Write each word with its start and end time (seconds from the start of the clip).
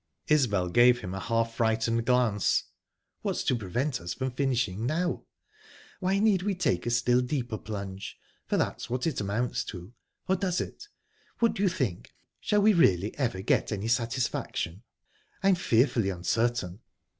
Isbel 0.29 0.69
gave 0.69 1.01
him 1.01 1.13
a 1.13 1.19
half 1.19 1.53
frightened 1.57 2.07
glance. 2.07 2.63
"What's 3.21 3.43
to 3.43 3.55
prevent 3.55 4.01
us 4.01 4.15
from 4.15 4.31
finishing 4.31 4.87
now? 4.87 5.25
Why 5.99 6.17
need 6.17 6.41
we 6.41 6.55
take 6.55 6.87
a 6.87 6.89
still 6.89 7.21
deeper 7.21 7.59
plunge 7.59 8.17
for 8.47 8.57
that's 8.57 8.89
what 8.89 9.05
it 9.05 9.21
amounts 9.21 9.63
to...or 9.63 10.35
does 10.35 10.59
it? 10.59 10.87
What 11.37 11.53
do 11.53 11.61
you 11.61 11.69
think 11.69 12.15
shall 12.39 12.63
we 12.63 12.73
really 12.73 13.15
ever 13.19 13.43
get 13.43 13.71
any 13.71 13.87
satisfaction? 13.89 14.81
I'm 15.43 15.53
fearfully 15.53 16.09
uncertain..." 16.09 16.79